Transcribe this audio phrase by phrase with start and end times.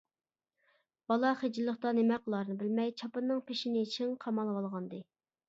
[1.11, 5.05] بالا خىجىللىقتا نېمە قىلارىنى بىلمەي چاپىنىنىڭ پېشىنى چىڭ قاماللىۋالغانىدى.